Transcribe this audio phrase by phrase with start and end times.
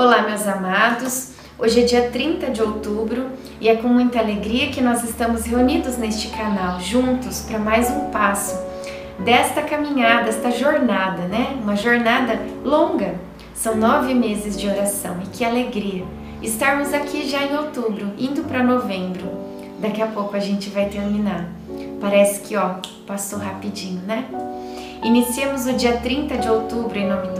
[0.00, 1.32] Olá, meus amados.
[1.58, 3.26] Hoje é dia 30 de outubro
[3.60, 8.06] e é com muita alegria que nós estamos reunidos neste canal, juntos para mais um
[8.06, 8.58] passo
[9.18, 11.54] desta caminhada, esta jornada, né?
[11.62, 13.16] Uma jornada longa.
[13.52, 16.06] São nove meses de oração e que alegria
[16.40, 19.28] estarmos aqui já em outubro, indo para novembro.
[19.80, 21.46] Daqui a pouco a gente vai terminar.
[22.00, 24.24] Parece que, ó, passou rapidinho, né?
[25.02, 27.39] Iniciemos o dia 30 de outubro em nome do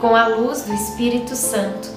[0.00, 1.88] com a luz do Espírito Santo,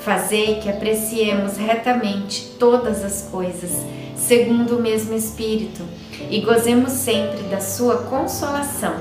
[0.00, 3.70] fazei que apreciemos retamente todas as coisas,
[4.16, 5.82] segundo o mesmo Espírito,
[6.30, 8.94] e gozemos sempre da sua consolação.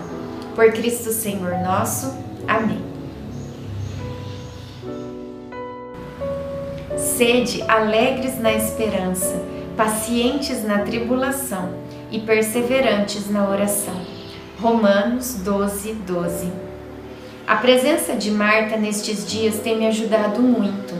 [0.55, 2.13] Por Cristo Senhor nosso.
[2.47, 2.81] Amém.
[6.97, 9.41] Sede alegres na esperança,
[9.77, 11.69] pacientes na tribulação
[12.11, 14.19] e perseverantes na oração
[14.61, 16.51] Romanos 12, 12.
[17.49, 20.93] A presença de Marta nestes dias tem me ajudado muito.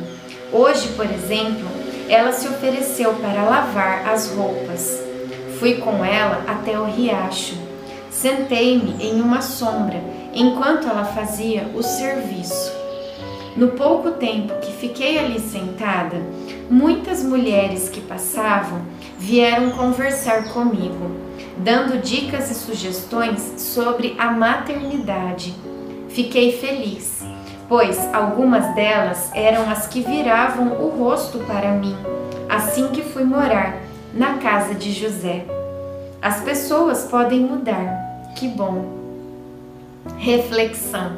[0.52, 1.68] Hoje, por exemplo,
[2.10, 5.00] ela se ofereceu para lavar as roupas.
[5.60, 7.56] Fui com ela até o riacho.
[8.10, 10.02] Sentei-me em uma sombra
[10.34, 12.72] enquanto ela fazia o serviço.
[13.56, 16.18] No pouco tempo que fiquei ali sentada,
[16.68, 18.82] muitas mulheres que passavam
[19.20, 21.12] vieram conversar comigo
[21.60, 25.54] dando dicas e sugestões sobre a maternidade.
[26.10, 27.24] Fiquei feliz,
[27.68, 31.96] pois algumas delas eram as que viravam o rosto para mim
[32.50, 33.78] assim que fui morar
[34.12, 35.46] na casa de José.
[36.20, 38.98] As pessoas podem mudar, que bom.
[40.18, 41.18] Reflexão: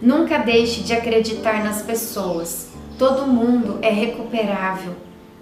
[0.00, 2.68] Nunca deixe de acreditar nas pessoas.
[2.98, 4.92] Todo mundo é recuperável.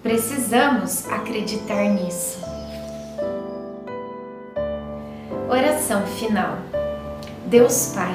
[0.03, 2.39] Precisamos acreditar nisso.
[5.49, 6.59] Oração final.
[7.47, 8.15] Deus Pai,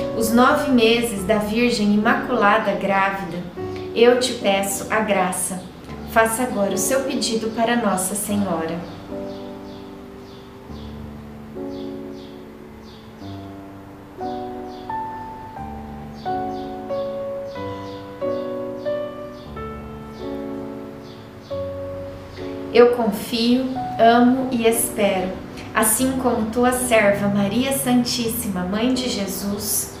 [0.17, 3.37] os nove meses da Virgem Imaculada Grávida,
[3.95, 5.61] eu te peço a graça.
[6.11, 8.77] Faça agora o seu pedido para Nossa Senhora.
[22.73, 23.65] Eu confio,
[23.99, 25.29] amo e espero
[25.73, 30.00] assim como tua serva Maria Santíssima, Mãe de Jesus.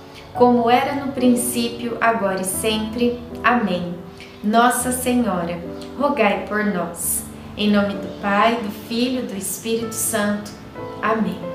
[0.33, 3.19] como era no princípio, agora e sempre.
[3.43, 3.95] Amém.
[4.43, 5.59] Nossa Senhora,
[5.99, 7.25] rogai por nós.
[7.57, 10.51] Em nome do Pai, do Filho e do Espírito Santo.
[11.01, 11.50] Amém.